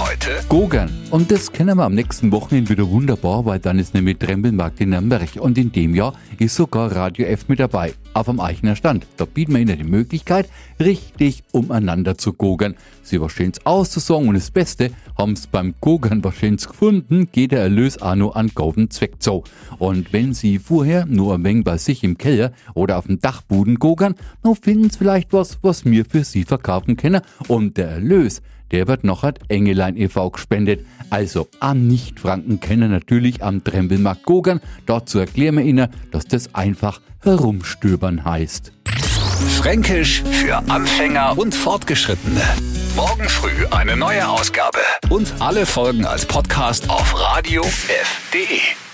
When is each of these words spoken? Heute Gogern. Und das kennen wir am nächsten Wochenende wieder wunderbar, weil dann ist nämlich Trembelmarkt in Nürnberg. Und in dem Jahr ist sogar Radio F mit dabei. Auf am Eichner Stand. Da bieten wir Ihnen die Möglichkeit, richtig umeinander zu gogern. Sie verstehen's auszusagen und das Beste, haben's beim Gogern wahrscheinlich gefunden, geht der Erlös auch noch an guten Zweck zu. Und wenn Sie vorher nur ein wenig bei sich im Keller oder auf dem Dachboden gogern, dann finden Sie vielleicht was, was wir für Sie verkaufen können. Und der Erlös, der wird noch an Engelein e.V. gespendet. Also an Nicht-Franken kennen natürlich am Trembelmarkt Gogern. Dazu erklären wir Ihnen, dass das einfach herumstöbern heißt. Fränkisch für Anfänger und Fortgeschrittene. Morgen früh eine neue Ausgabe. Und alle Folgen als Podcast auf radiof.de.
Heute 0.00 0.38
Gogern. 0.48 0.90
Und 1.10 1.32
das 1.32 1.50
kennen 1.50 1.76
wir 1.76 1.82
am 1.82 1.94
nächsten 1.94 2.30
Wochenende 2.30 2.70
wieder 2.70 2.88
wunderbar, 2.88 3.44
weil 3.44 3.58
dann 3.58 3.80
ist 3.80 3.94
nämlich 3.94 4.18
Trembelmarkt 4.18 4.80
in 4.80 4.90
Nürnberg. 4.90 5.28
Und 5.40 5.58
in 5.58 5.72
dem 5.72 5.92
Jahr 5.92 6.14
ist 6.38 6.54
sogar 6.54 6.94
Radio 6.94 7.26
F 7.26 7.48
mit 7.48 7.58
dabei. 7.58 7.94
Auf 8.14 8.28
am 8.28 8.38
Eichner 8.38 8.76
Stand. 8.76 9.08
Da 9.16 9.24
bieten 9.24 9.54
wir 9.54 9.60
Ihnen 9.60 9.76
die 9.76 9.82
Möglichkeit, 9.82 10.48
richtig 10.78 11.42
umeinander 11.50 12.16
zu 12.16 12.32
gogern. 12.32 12.76
Sie 13.02 13.18
verstehen's 13.18 13.66
auszusagen 13.66 14.28
und 14.28 14.34
das 14.34 14.52
Beste, 14.52 14.92
haben's 15.16 15.48
beim 15.48 15.74
Gogern 15.80 16.22
wahrscheinlich 16.22 16.68
gefunden, 16.68 17.28
geht 17.32 17.50
der 17.50 17.62
Erlös 17.62 18.00
auch 18.00 18.14
noch 18.14 18.36
an 18.36 18.52
guten 18.54 18.90
Zweck 18.90 19.20
zu. 19.20 19.42
Und 19.78 20.12
wenn 20.12 20.32
Sie 20.32 20.60
vorher 20.60 21.06
nur 21.06 21.34
ein 21.34 21.42
wenig 21.42 21.64
bei 21.64 21.76
sich 21.76 22.04
im 22.04 22.16
Keller 22.16 22.52
oder 22.74 22.98
auf 22.98 23.06
dem 23.06 23.18
Dachboden 23.18 23.80
gogern, 23.80 24.14
dann 24.44 24.54
finden 24.54 24.90
Sie 24.90 24.98
vielleicht 24.98 25.32
was, 25.32 25.58
was 25.62 25.84
wir 25.84 26.04
für 26.04 26.22
Sie 26.22 26.44
verkaufen 26.44 26.96
können. 26.96 27.20
Und 27.48 27.76
der 27.76 27.88
Erlös, 27.88 28.42
der 28.70 28.86
wird 28.88 29.04
noch 29.04 29.24
an 29.24 29.34
Engelein 29.48 29.96
e.V. 29.96 30.30
gespendet. 30.30 30.84
Also 31.10 31.48
an 31.60 31.86
Nicht-Franken 31.86 32.60
kennen 32.60 32.90
natürlich 32.90 33.42
am 33.42 33.64
Trembelmarkt 33.64 34.24
Gogern. 34.24 34.60
Dazu 34.86 35.18
erklären 35.18 35.56
wir 35.56 35.64
Ihnen, 35.64 35.88
dass 36.10 36.24
das 36.26 36.54
einfach 36.54 37.00
herumstöbern 37.22 38.24
heißt. 38.24 38.72
Fränkisch 39.56 40.22
für 40.22 40.56
Anfänger 40.68 41.38
und 41.38 41.54
Fortgeschrittene. 41.54 42.42
Morgen 42.96 43.28
früh 43.28 43.66
eine 43.70 43.96
neue 43.96 44.28
Ausgabe. 44.28 44.78
Und 45.08 45.32
alle 45.38 45.66
Folgen 45.66 46.04
als 46.04 46.26
Podcast 46.26 46.90
auf 46.90 47.14
radiof.de. 47.18 48.87